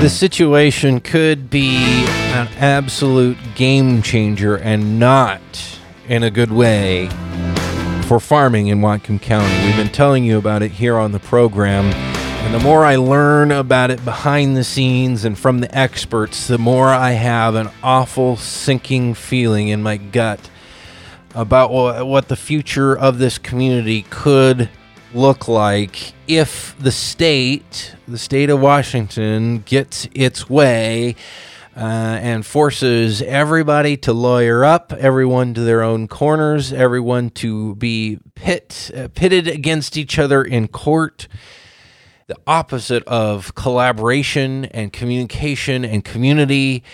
[0.00, 5.40] The situation could be an absolute game changer and not
[6.06, 7.08] in a good way
[8.04, 9.66] for farming in Whatcom County.
[9.66, 11.86] We've been telling you about it here on the program.
[11.86, 16.58] And the more I learn about it behind the scenes and from the experts, the
[16.58, 20.48] more I have an awful sinking feeling in my gut
[21.34, 21.72] about
[22.06, 24.70] what the future of this community could
[25.14, 31.16] look like if the state, the state of Washington, gets its way
[31.76, 31.80] uh,
[32.20, 38.90] and forces everybody to lawyer up, everyone to their own corners, everyone to be pit,
[38.96, 41.28] uh, pitted against each other in court.
[42.26, 46.84] The opposite of collaboration and communication and community.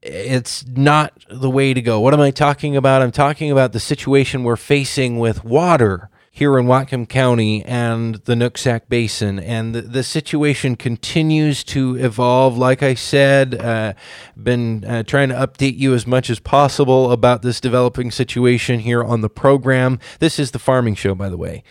[0.00, 2.00] It's not the way to go.
[2.00, 3.02] What am I talking about?
[3.02, 8.32] I'm talking about the situation we're facing with water here in Whatcom County and the
[8.32, 9.38] Nooksack Basin.
[9.38, 12.56] And the, the situation continues to evolve.
[12.56, 13.92] Like I said, uh,
[14.42, 19.04] been uh, trying to update you as much as possible about this developing situation here
[19.04, 19.98] on the program.
[20.20, 21.62] This is the Farming Show, by the way.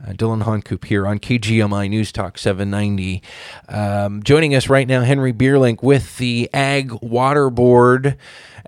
[0.00, 3.22] Uh, Dylan Honcoop here on KGMI News Talk 790.
[3.68, 8.16] Um, joining us right now, Henry Bierlink with the Ag Water Board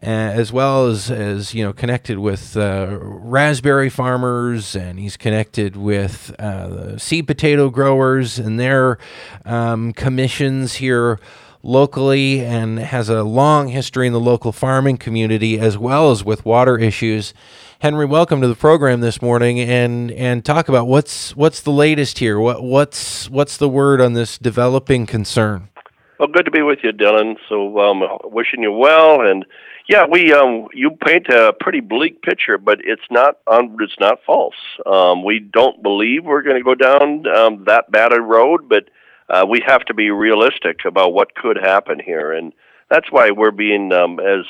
[0.03, 5.77] uh, as well as as you know connected with uh, raspberry farmers, and he's connected
[5.77, 8.99] with uh, seed potato growers and their
[9.45, 11.21] um, commissions here
[11.63, 16.47] locally, and has a long history in the local farming community as well as with
[16.47, 17.35] water issues.
[17.81, 22.19] Henry, welcome to the program this morning, and and talk about what's what's the latest
[22.19, 22.39] here.
[22.39, 25.71] What what's what's the word on this developing concern?
[26.19, 27.37] Well, good to be with you, Dylan.
[27.49, 29.47] So, um, wishing you well, and
[29.89, 34.19] yeah, we um, you paint a pretty bleak picture, but it's not um, it's not
[34.27, 34.61] false.
[34.85, 38.91] Um, we don't believe we're going to go down um, that bad a road, but
[39.31, 42.53] uh, we have to be realistic about what could happen here, and
[42.91, 44.45] that's why we're being um, as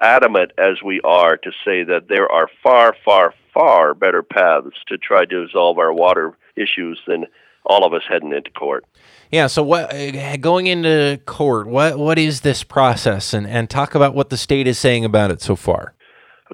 [0.00, 4.98] adamant as we are to say that there are far, far, far better paths to
[4.98, 7.26] try to resolve our water issues than
[7.64, 8.84] all of us heading into court.
[9.30, 9.46] Yeah.
[9.46, 9.92] So, what
[10.40, 11.68] going into court?
[11.68, 13.32] What what is this process?
[13.32, 15.94] And and talk about what the state is saying about it so far.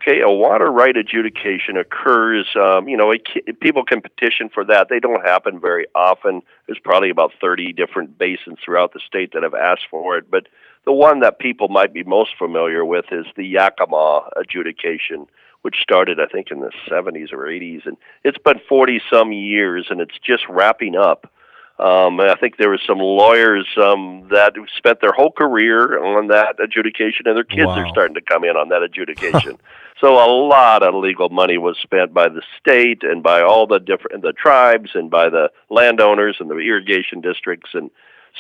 [0.02, 2.46] Okay, a water right adjudication occurs.
[2.54, 3.22] Um, you know, it,
[3.60, 4.88] people can petition for that.
[4.90, 6.42] They don't happen very often.
[6.66, 10.30] There's probably about 30 different basins throughout the state that have asked for it.
[10.30, 10.48] But
[10.86, 15.26] the one that people might be most familiar with is the Yakima adjudication,
[15.62, 19.88] which started, I think, in the 70s or 80s, and it's been 40 some years,
[19.91, 21.30] and it's just wrapping up.
[21.78, 26.56] Um, I think there were some lawyers um, that spent their whole career on that
[26.59, 27.84] adjudication, and their kids wow.
[27.84, 29.59] are starting to come in on that adjudication.
[30.00, 33.78] so a lot of legal money was spent by the state and by all the
[33.78, 37.91] different the tribes and by the landowners and the irrigation districts, and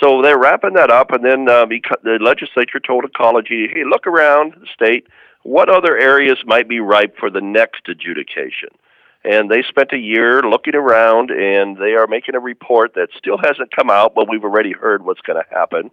[0.00, 1.12] so they're wrapping that up.
[1.12, 1.66] And then uh,
[2.02, 5.08] the legislature told ecology, "Hey, look around the state.
[5.42, 8.70] What other areas might be ripe for the next adjudication?"
[9.26, 13.38] And they spent a year looking around and they are making a report that still
[13.38, 15.90] hasn't come out but we've already heard what's going to happen.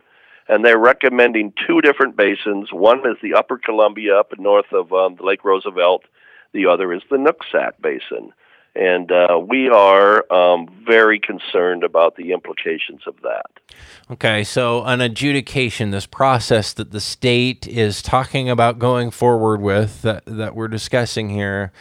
[0.47, 2.71] And they're recommending two different basins.
[2.71, 6.03] One is the upper columbia up north of um, lake roosevelt.
[6.51, 8.33] The other is the nooksack basin.
[8.75, 13.45] And uh, we are um, very concerned about the implications of that.
[14.11, 20.01] Okay, so an adjudication, this process that the state is talking about going forward with,
[20.01, 21.71] that, that we're discussing here,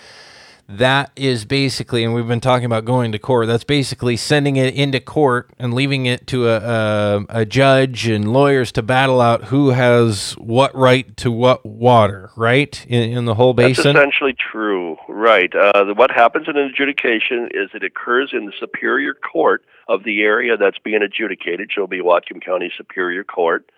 [0.78, 3.46] that is basically, and we've been talking about going to court.
[3.46, 8.32] That's basically sending it into court and leaving it to a, a, a, judge and
[8.32, 12.84] lawyers to battle out who has what right to what water, right?
[12.88, 13.94] In, in the whole basin.
[13.94, 15.54] That's essentially true, right?
[15.54, 20.22] Uh, what happens in an adjudication is it occurs in the superior court of the
[20.22, 21.70] area that's being adjudicated.
[21.74, 23.70] So it'll be Whatcom County Superior Court,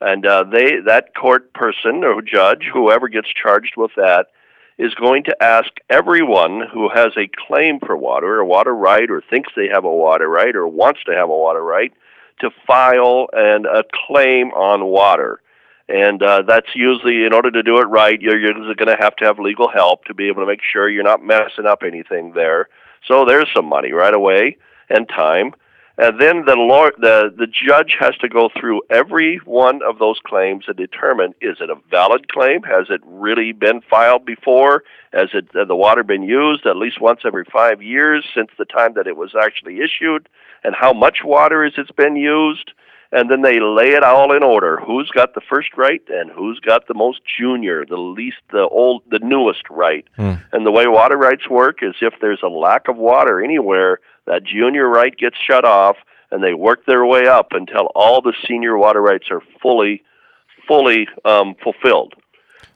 [0.00, 4.26] and uh, they that court person or judge, whoever gets charged with that
[4.78, 9.22] is going to ask everyone who has a claim for water, a water right, or
[9.22, 11.92] thinks they have a water right, or wants to have a water right,
[12.40, 15.40] to file and a claim on water.
[15.88, 19.16] And uh, that's usually, in order to do it right, you're usually going to have
[19.16, 22.32] to have legal help to be able to make sure you're not messing up anything
[22.34, 22.68] there.
[23.06, 24.56] So there's some money right away
[24.90, 25.54] and time.
[25.98, 30.18] And then the, law, the the judge has to go through every one of those
[30.26, 32.62] claims and determine is it a valid claim?
[32.64, 34.84] Has it really been filed before?
[35.14, 38.92] Has it the water been used at least once every five years since the time
[38.94, 40.28] that it was actually issued?
[40.62, 42.72] And how much water has it been used?
[43.12, 44.78] And then they lay it all in order.
[44.84, 49.04] Who's got the first right and who's got the most junior, the least, the old,
[49.08, 50.04] the newest right?
[50.18, 50.42] Mm.
[50.52, 54.44] And the way water rights work is if there's a lack of water anywhere, That
[54.44, 55.96] junior right gets shut off,
[56.30, 60.02] and they work their way up until all the senior water rights are fully,
[60.66, 62.14] fully um, fulfilled.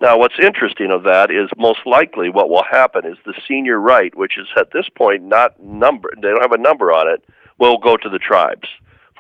[0.00, 4.14] Now, what's interesting of that is most likely what will happen is the senior right,
[4.16, 7.22] which is at this point not number, they don't have a number on it,
[7.58, 8.68] will go to the tribes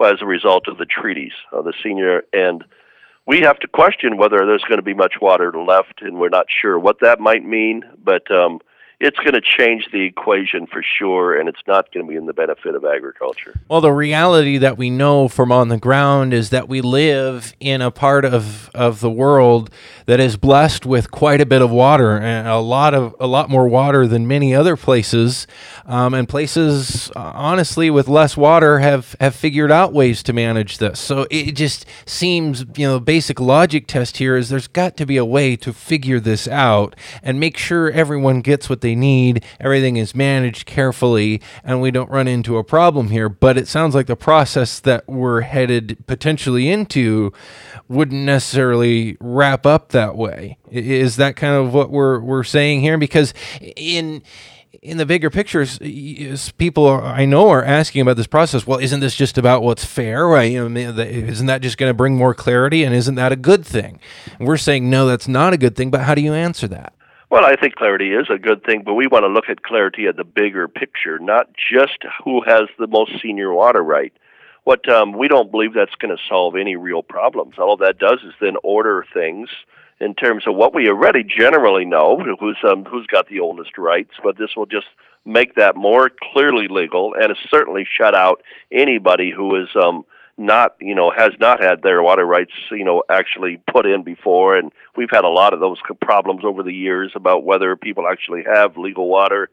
[0.02, 2.64] as a result of the treaties of the senior and
[3.30, 6.46] we have to question whether there's going to be much water left, and we're not
[6.48, 7.84] sure what that might mean.
[8.02, 8.58] But um,
[9.00, 12.26] it's going to change the equation for sure, and it's not going to be in
[12.26, 13.58] the benefit of agriculture.
[13.66, 17.80] Well, the reality that we know from on the ground is that we live in
[17.80, 19.70] a part of, of the world
[20.04, 23.48] that is blessed with quite a bit of water, and a lot of a lot
[23.48, 25.46] more water than many other places.
[25.86, 30.78] Um, and places, uh, honestly, with less water have have figured out ways to manage
[30.78, 31.00] this.
[31.00, 35.16] So it just seems, you know, basic logic test here is there's got to be
[35.16, 39.44] a way to figure this out and make sure everyone gets what they they need.
[39.60, 43.28] Everything is managed carefully, and we don't run into a problem here.
[43.28, 47.32] But it sounds like the process that we're headed potentially into
[47.88, 50.58] wouldn't necessarily wrap up that way.
[50.70, 52.98] Is that kind of what we're we're saying here?
[52.98, 53.32] Because
[53.76, 54.22] in
[54.82, 55.78] in the bigger pictures,
[56.56, 58.66] people I know are asking about this process.
[58.66, 60.28] Well, isn't this just about what's fair?
[60.28, 62.82] Know, isn't that just going to bring more clarity?
[62.82, 64.00] And isn't that a good thing?
[64.38, 65.90] we're saying no, that's not a good thing.
[65.90, 66.94] But how do you answer that?
[67.30, 70.06] Well, I think clarity is a good thing, but we want to look at clarity
[70.08, 74.12] at the bigger picture, not just who has the most senior water right.
[74.64, 77.54] What um, we don't believe that's going to solve any real problems.
[77.56, 79.48] All that does is then order things
[80.00, 84.14] in terms of what we already generally know, who's um, who's got the oldest rights.
[84.24, 84.88] But this will just
[85.24, 88.42] make that more clearly legal, and certainly shut out
[88.72, 90.04] anybody who is um,
[90.40, 94.56] not you know has not had their water rights you know actually put in before.
[94.56, 98.42] And we've had a lot of those problems over the years about whether people actually
[98.44, 99.50] have legal water.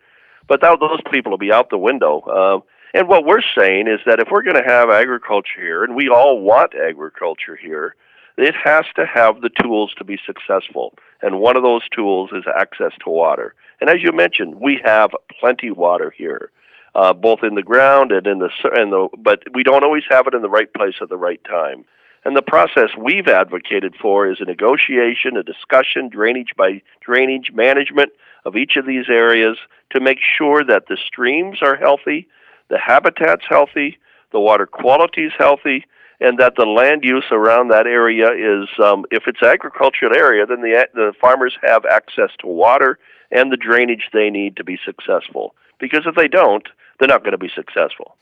[0.47, 2.21] But that, those people will be out the window.
[2.21, 2.59] Uh,
[2.93, 6.09] and what we're saying is that if we're going to have agriculture here and we
[6.09, 7.95] all want agriculture here
[8.37, 10.93] it has to have the tools to be successful.
[11.23, 13.55] And one of those tools is access to water.
[13.81, 16.49] And as you mentioned we have plenty of water here
[16.97, 20.25] uh, both in the ground and in the and the but we don't always have
[20.25, 21.85] it in the right place at the right time.
[22.25, 28.09] And the process we've advocated for is a negotiation, a discussion, drainage by drainage management
[28.43, 29.57] of each of these areas
[29.91, 32.27] to make sure that the streams are healthy,
[32.69, 33.99] the habitat's healthy,
[34.31, 35.85] the water quality is healthy,
[36.19, 40.61] and that the land use around that area is, um, if it's agricultural area, then
[40.61, 42.97] the the farmers have access to water
[43.29, 45.53] and the drainage they need to be successful.
[45.79, 46.67] Because if they don't,
[46.99, 48.17] they're not going to be successful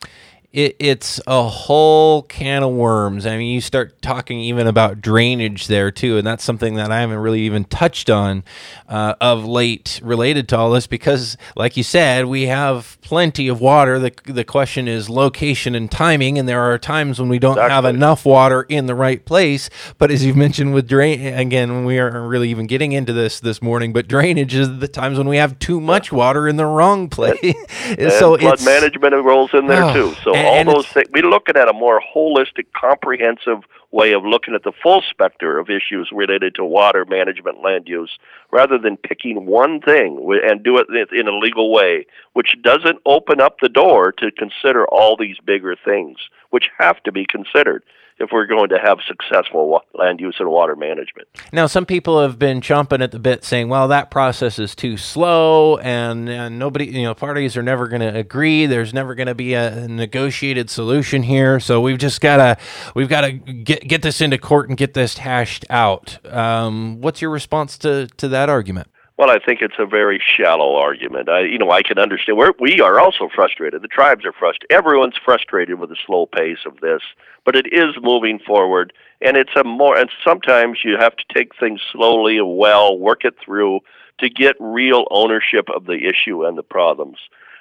[0.55, 3.25] it, it's a whole can of worms.
[3.25, 7.01] I mean, you start talking even about drainage there too, and that's something that I
[7.01, 8.45] haven't really even touched on
[8.87, 13.59] uh, of late related to all this because, like you said, we have plenty of
[13.59, 13.99] water.
[13.99, 17.73] the The question is location and timing, and there are times when we don't exactly.
[17.73, 19.69] have enough water in the right place.
[19.97, 23.61] But as you've mentioned with drain, again, we aren't really even getting into this this
[23.61, 23.91] morning.
[23.91, 27.39] But drainage is the times when we have too much water in the wrong place.
[28.19, 30.15] so flood management rolls in there oh, too.
[30.23, 31.07] So all those things.
[31.11, 35.69] We're looking at a more holistic, comprehensive way of looking at the full spectrum of
[35.69, 38.17] issues related to water management, land use,
[38.51, 43.39] rather than picking one thing and do it in a legal way, which doesn't open
[43.39, 46.17] up the door to consider all these bigger things,
[46.49, 47.83] which have to be considered
[48.17, 51.27] if we're going to have successful land use and water management.
[51.51, 54.95] Now, some people have been chomping at the bit saying, well, that process is too
[54.97, 58.65] slow and, and nobody, you know, parties are never going to agree.
[58.65, 61.59] There's never going to be a negotiated solution here.
[61.59, 62.57] So we've just got to,
[62.95, 66.25] we've got to get, get this into court and get this hashed out.
[66.25, 68.87] Um, what's your response to, to that argument?
[69.17, 71.29] Well, I think it's a very shallow argument.
[71.29, 72.37] I, you know, I can understand.
[72.37, 73.81] We're, we are also frustrated.
[73.81, 74.71] The tribes are frustrated.
[74.71, 77.01] Everyone's frustrated with the slow pace of this,
[77.45, 78.91] but it is moving forward,
[79.21, 79.97] and it's a more.
[79.97, 83.79] And sometimes you have to take things slowly and well, work it through
[84.19, 87.17] to get real ownership of the issue and the problems.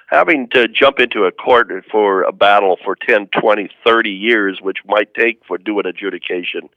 [0.07, 4.79] Having to jump into a court for a battle for 10, 20, 30 years, which
[4.85, 6.69] might take for doing adjudication,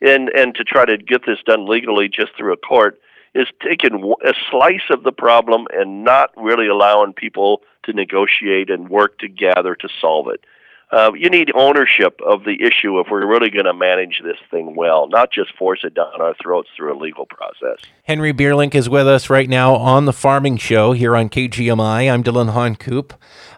[0.00, 2.98] and and to try to get this done legally just through a court
[3.34, 8.88] is taking a slice of the problem and not really allowing people to negotiate and
[8.88, 10.44] work together to solve it.
[10.92, 14.76] Uh, you need ownership of the issue if we're really going to manage this thing
[14.76, 17.78] well, not just force it down our throats through a legal process.
[18.04, 22.12] Henry Bierlink is with us right now on the Farming Show here on KGMI.
[22.12, 23.14] I'm Dylan Honcoop.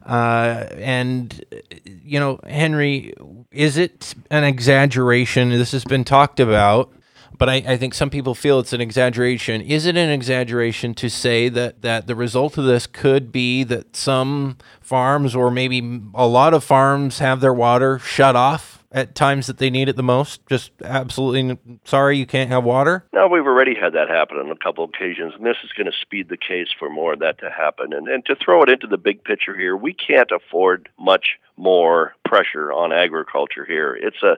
[0.07, 1.45] Uh, and,
[1.85, 3.13] you know, Henry,
[3.51, 5.51] is it an exaggeration?
[5.51, 6.91] This has been talked about
[7.39, 9.61] but I, I, think some people feel it's an exaggeration.
[9.61, 13.97] Is it an exaggeration to say that, that the result of this could be that
[13.97, 19.47] some farms or maybe a lot of farms have their water shut off at times
[19.47, 20.47] that they need it the most?
[20.47, 23.05] Just absolutely sorry you can't have water?
[23.13, 25.97] No, we've already had that happen on a couple occasions, and this is going to
[26.01, 27.93] speed the case for more of that to happen.
[27.93, 32.15] And, and to throw it into the big picture here, we can't afford much more
[32.25, 33.95] pressure on agriculture here.
[33.95, 34.37] It's a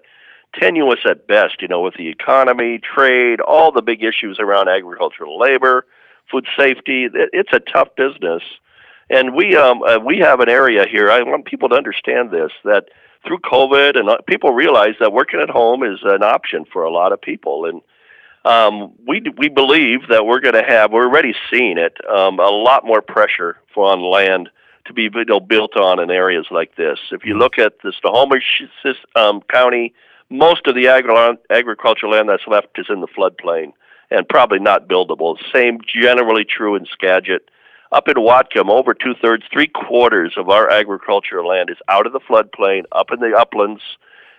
[0.54, 5.38] tenuous at best, you know, with the economy, trade, all the big issues around agricultural
[5.38, 5.86] labor,
[6.30, 7.08] food safety.
[7.12, 8.42] It's a tough business.
[9.10, 11.10] And we um, uh, we have an area here.
[11.10, 12.88] I want people to understand this that
[13.26, 16.90] through COVID and uh, people realize that working at home is an option for a
[16.90, 17.64] lot of people.
[17.64, 17.82] And
[18.44, 22.50] um, we we believe that we're going to have we're already seeing it um, a
[22.50, 24.50] lot more pressure for on land
[24.88, 26.98] to be you know, built on in areas like this.
[27.12, 28.62] If you look at the Snohomish
[29.14, 29.94] um, County
[30.30, 33.72] most of the agri- agricultural land that's left is in the floodplain
[34.10, 35.36] and probably not buildable.
[35.52, 37.48] Same generally true in Skagit.
[37.90, 42.12] Up in Whatcom, over two thirds, three quarters of our agricultural land is out of
[42.12, 43.82] the floodplain, up in the uplands,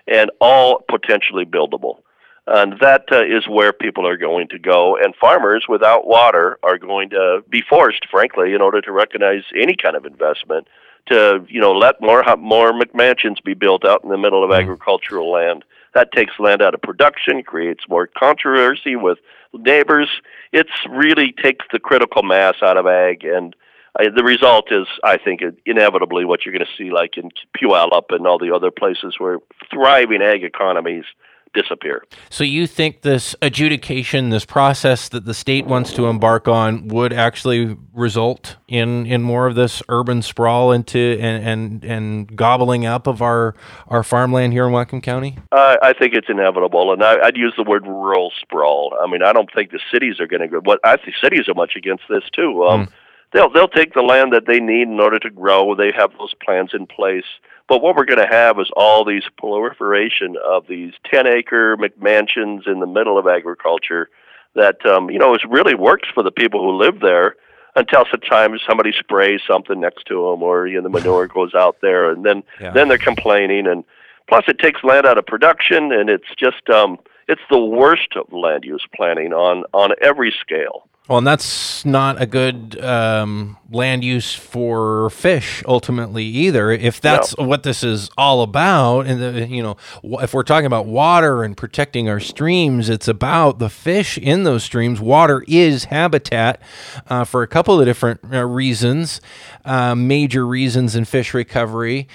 [0.07, 2.01] and all potentially buildable.
[2.45, 4.97] And that uh, is where people are going to go.
[4.97, 9.75] And farmers without water are going to be forced, frankly, in order to recognize any
[9.75, 10.67] kind of investment,
[11.07, 14.59] to you know let more more McMansions be built out in the middle of mm.
[14.59, 19.17] agricultural land that takes land out of production, creates more controversy with
[19.53, 20.09] neighbors.
[20.51, 23.55] It's really takes the critical mass out of ag, and
[23.99, 28.05] uh, the result is, I think, inevitably what you're going to see, like in Puyallup
[28.09, 29.39] and all the other places where
[29.71, 31.05] thriving ag economies
[31.53, 32.03] disappear.
[32.29, 37.13] So you think this adjudication, this process that the state wants to embark on, would
[37.13, 43.07] actually result in in more of this urban sprawl into and and, and gobbling up
[43.07, 43.55] of our
[43.87, 45.37] our farmland here in Whatcom County?
[45.51, 48.95] Uh, I think it's inevitable, and I, would use the word rural sprawl.
[49.01, 50.59] I mean, I don't think the cities are going to go.
[50.59, 52.63] What I think cities are much against this too.
[52.63, 52.91] Um, mm.
[53.31, 55.75] They'll they'll take the land that they need in order to grow.
[55.75, 57.25] They have those plans in place
[57.69, 62.67] but what we're going to have is all these proliferation of these 10 acre McMansions
[62.67, 64.09] in the middle of agriculture
[64.55, 67.35] that, um, you know, is really works for the people who live there
[67.75, 71.77] until sometimes somebody sprays something next to them or, you know, the manure goes out
[71.81, 72.71] there and then, yeah.
[72.71, 73.67] then they're complaining.
[73.67, 73.83] And
[74.27, 76.97] plus it takes land out of production and it's just, um,
[77.27, 80.88] it's the worst of land use planning on, on every scale.
[81.09, 86.69] Well, and that's not a good um, land use for fish ultimately either.
[86.69, 87.47] If that's no.
[87.47, 89.77] what this is all about, and the, you know,
[90.21, 94.63] if we're talking about water and protecting our streams, it's about the fish in those
[94.63, 95.01] streams.
[95.01, 96.61] Water is habitat
[97.07, 99.19] uh, for a couple of different uh, reasons,
[99.65, 102.07] uh, major reasons in fish recovery.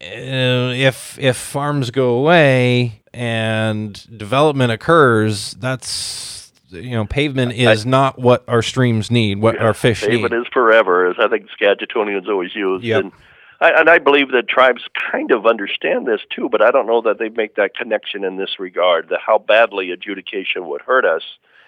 [0.00, 6.39] Uh, if if farms go away and development occurs, that's
[6.70, 10.28] you know, pavement is I, not what our streams need, what our fish pavement need.
[10.28, 12.82] Pavement is forever, as I think Skagitonians always use.
[12.82, 13.04] Yep.
[13.04, 13.12] And
[13.60, 17.02] I, and I believe that tribes kind of understand this too, but I don't know
[17.02, 21.22] that they make that connection in this regard, that how badly adjudication would hurt us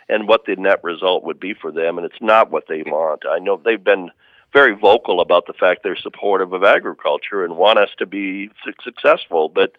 [0.09, 3.23] and what the net result would be for them, and it's not what they want.
[3.29, 4.11] I know they've been
[4.53, 8.51] very vocal about the fact they're supportive of agriculture and want us to be
[8.85, 9.73] successful, but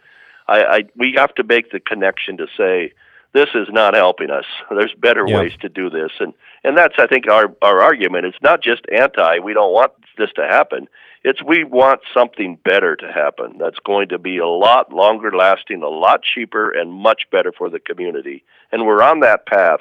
[0.47, 2.93] I, I we have to make the connection to say
[3.33, 4.45] this is not helping us.
[4.69, 5.39] There's better yeah.
[5.39, 8.25] ways to do this, and and that's I think our our argument.
[8.25, 9.39] It's not just anti.
[9.39, 10.87] We don't want this to happen.
[11.23, 13.57] It's we want something better to happen.
[13.57, 17.69] That's going to be a lot longer lasting, a lot cheaper, and much better for
[17.69, 18.43] the community.
[18.71, 19.79] And we're on that path.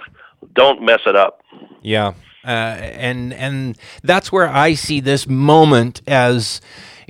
[0.54, 1.42] Don't mess it up.
[1.82, 6.61] Yeah, uh, and and that's where I see this moment as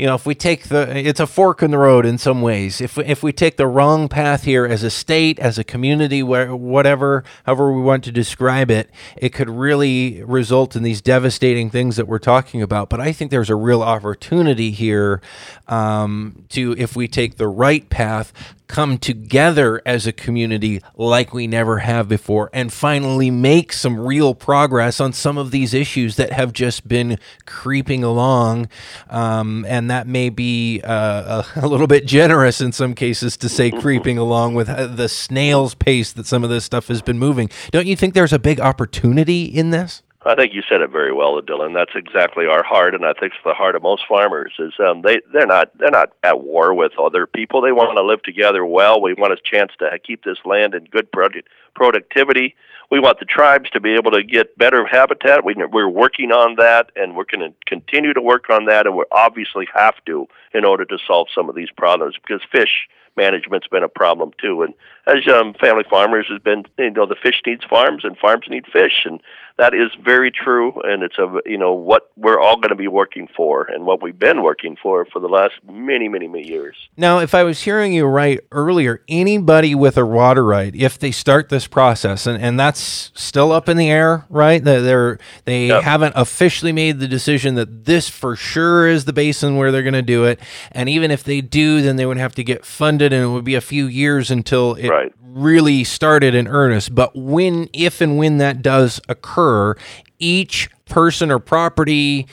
[0.03, 2.81] you know, if we take the, it's a fork in the road in some ways.
[2.81, 6.57] If if we take the wrong path here as a state, as a community, where
[6.57, 11.95] whatever, however we want to describe it, it could really result in these devastating things
[11.95, 12.89] that we're talking about.
[12.89, 15.21] But I think there's a real opportunity here
[15.69, 18.33] um, to, if we take the right path,
[18.73, 24.35] come together as a community like we never have before and finally make some real
[24.35, 28.67] progress on some of these issues that have just been creeping along.
[29.11, 33.49] Um, and that may be uh, a, a, little bit generous in some cases to
[33.49, 37.19] say creeping along with uh, the snail's pace that some of this stuff has been
[37.19, 37.51] moving.
[37.71, 40.03] Don't you think there's a big opportunity in this?
[40.25, 41.75] I think you said it very well, Dylan.
[41.75, 44.53] That's exactly our heart, and I think it's the heart of most farmers.
[44.59, 47.61] Is um, they they're not they're not at war with other people.
[47.61, 49.03] They want to live together well.
[49.03, 52.55] We want a chance to keep this land in good productivity.
[52.93, 55.47] We want the tribes to be able to get better habitat.
[55.47, 58.95] We, we're working on that, and we're going to continue to work on that, and
[58.95, 63.67] we obviously have to in order to solve some of these problems because fish management's
[63.69, 64.63] been a problem too.
[64.63, 64.75] And
[65.07, 68.67] as um, family farmers has been, you know, the fish needs farms and farms need
[68.73, 69.21] fish, and
[69.59, 70.81] that is very true.
[70.85, 74.01] And it's a, you know, what we're all going to be working for, and what
[74.01, 76.77] we've been working for for the last many, many, many years.
[76.97, 81.11] Now, if I was hearing you right earlier, anybody with a water right, if they
[81.11, 84.63] start this process, and, and that's still up in the air, right?
[84.63, 85.83] They're they yep.
[85.83, 89.95] haven't officially made the decision that this for sure is the basin where they're going
[89.95, 90.39] to do it,
[90.71, 93.45] and even if they do, then they would have to get funded, and it would
[93.45, 95.11] be a few years until it right.
[95.23, 96.95] really started in earnest.
[96.95, 99.77] But when, if and when that does occur,
[100.19, 102.27] each person or property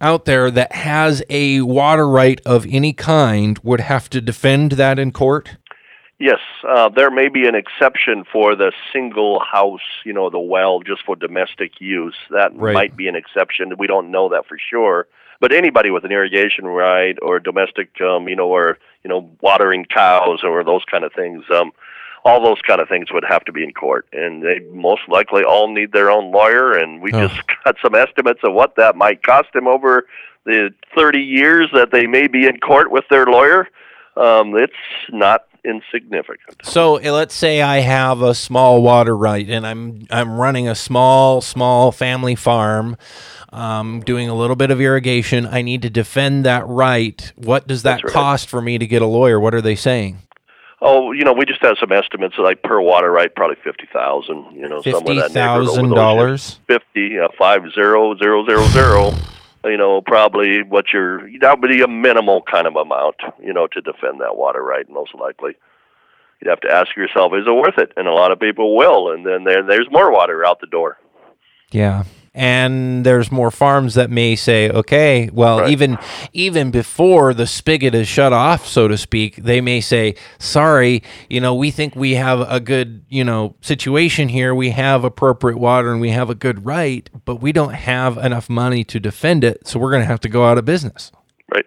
[0.00, 4.98] out there that has a water right of any kind would have to defend that
[4.98, 5.56] in court?
[6.18, 10.80] Yes, uh, there may be an exception for the single house, you know, the well
[10.80, 12.16] just for domestic use.
[12.28, 12.74] That right.
[12.74, 13.72] might be an exception.
[13.78, 15.06] We don't know that for sure.
[15.40, 19.84] But anybody with an irrigation right or domestic, um, you know, or you know, watering
[19.84, 21.72] cows or those kind of things, um,
[22.24, 25.42] all those kind of things would have to be in court, and they most likely
[25.42, 26.72] all need their own lawyer.
[26.72, 27.28] And we oh.
[27.28, 30.06] just got some estimates of what that might cost them over
[30.44, 33.68] the 30 years that they may be in court with their lawyer.
[34.16, 34.72] Um, it's
[35.10, 36.64] not insignificant.
[36.64, 40.74] So eh, let's say I have a small water right, and I'm I'm running a
[40.74, 42.96] small small family farm
[43.52, 45.46] um, doing a little bit of irrigation.
[45.46, 47.32] I need to defend that right.
[47.36, 48.12] What does that right.
[48.12, 49.40] cost for me to get a lawyer?
[49.40, 50.18] What are they saying?
[50.82, 54.46] Oh, you know, we just have some estimates like per water right, probably fifty thousand.
[54.54, 56.58] You know, fifty thousand dollars.
[56.66, 59.12] Fifty, uh, five zero zero zero zero.
[59.64, 63.16] You know, probably what you're that would be a minimal kind of amount.
[63.42, 65.52] You know, to defend that water right, most likely.
[66.40, 67.92] You'd have to ask yourself, is it worth it?
[67.98, 70.96] And a lot of people will, and then there, there's more water out the door.
[71.70, 75.70] Yeah, and there's more farms that may say okay well right.
[75.70, 75.98] even
[76.32, 81.40] even before the spigot is shut off so to speak they may say sorry you
[81.40, 85.90] know we think we have a good you know situation here we have appropriate water
[85.90, 89.66] and we have a good right but we don't have enough money to defend it
[89.66, 91.10] so we're going to have to go out of business
[91.52, 91.66] right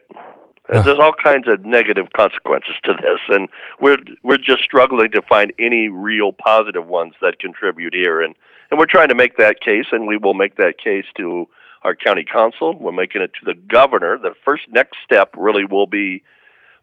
[0.69, 3.47] there's all kinds of negative consequences to this, and
[3.79, 8.21] we're we're just struggling to find any real positive ones that contribute here.
[8.21, 8.33] And
[8.73, 11.47] and we're trying to make that case, and we will make that case to
[11.83, 12.75] our county council.
[12.75, 14.17] We're making it to the governor.
[14.17, 16.23] The first next step really will be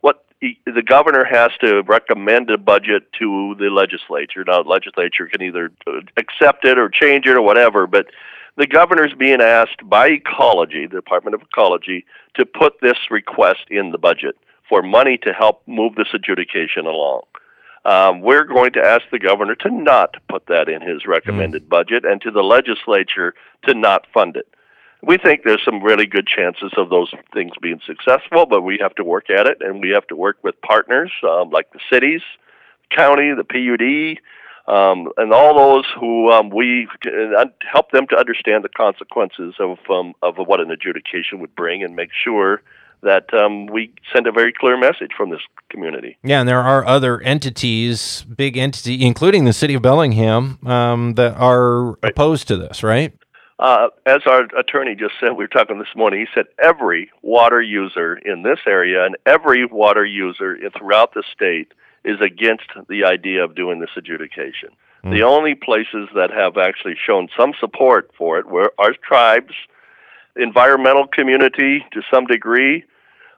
[0.01, 4.45] what the governor has to recommend a budget to the legislature.
[4.47, 8.07] Now, the legislature can either uh, accept it or change it or whatever, but
[8.57, 13.91] the governor's being asked by Ecology, the Department of Ecology, to put this request in
[13.91, 14.37] the budget
[14.69, 17.23] for money to help move this adjudication along.
[17.85, 21.69] Um, we're going to ask the governor to not put that in his recommended mm.
[21.69, 23.35] budget and to the legislature
[23.67, 24.47] to not fund it.
[25.03, 28.95] We think there's some really good chances of those things being successful, but we have
[28.97, 32.21] to work at it and we have to work with partners um, like the cities,
[32.95, 34.21] county, the PUD,
[34.71, 39.79] um, and all those who um, we uh, help them to understand the consequences of
[39.89, 42.63] um, of what an adjudication would bring and make sure
[43.03, 46.19] that um, we send a very clear message from this community.
[46.23, 51.35] Yeah, and there are other entities, big entity, including the city of Bellingham, um, that
[51.37, 52.13] are right.
[52.13, 53.13] opposed to this, right?
[53.59, 56.21] Uh, as our attorney just said, we were talking this morning.
[56.21, 61.73] He said every water user in this area and every water user throughout the state
[62.03, 64.71] is against the idea of doing this adjudication.
[65.05, 65.13] Mm.
[65.13, 69.53] The only places that have actually shown some support for it were our tribes,
[70.37, 72.85] environmental community to some degree,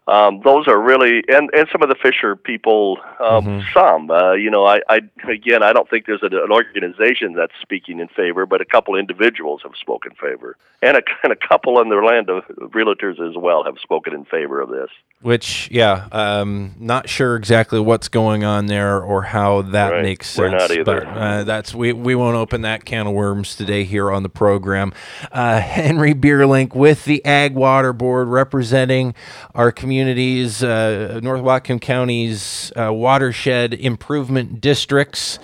[0.08, 3.60] um, those are really and and some of the fisher people um, mm-hmm.
[3.72, 7.52] some uh, you know I, I again I don't think there's an, an organization that's
[7.60, 11.36] speaking in favor but a couple individuals have spoken in favor and a, and a
[11.36, 15.70] couple in the land of realtors as well have spoken in favor of this which
[15.70, 20.02] yeah um, not sure exactly what's going on there or how that right.
[20.02, 20.84] makes sense We're not either.
[20.84, 24.28] but uh, that's we, we won't open that can of worms today here on the
[24.28, 24.92] program
[25.30, 29.14] uh, Henry Bierlink with the Ag Water Board representing
[29.54, 35.38] our community communities, uh, North Whatcom County's uh, watershed improvement districts.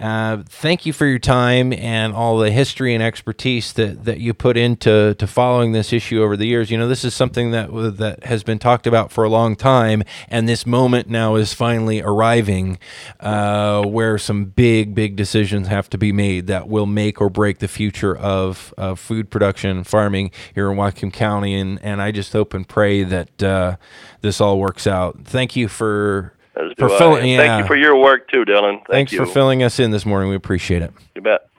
[0.00, 4.32] Uh, thank you for your time and all the history and expertise that, that you
[4.32, 6.70] put into to following this issue over the years.
[6.70, 10.02] You know, this is something that that has been talked about for a long time,
[10.28, 12.78] and this moment now is finally arriving,
[13.20, 17.58] uh, where some big, big decisions have to be made that will make or break
[17.58, 21.54] the future of, of food production and farming here in Whatcom County.
[21.54, 23.76] And and I just hope and pray that uh,
[24.22, 25.24] this all works out.
[25.24, 26.98] Thank you for As For do I.
[26.98, 27.36] filling- yeah.
[27.38, 28.76] Thank you for your work too, Dylan.
[28.78, 29.18] Thank Thanks you.
[29.18, 30.28] for filling us in this morning.
[30.30, 30.92] We appreciate it.
[31.14, 31.49] You bet.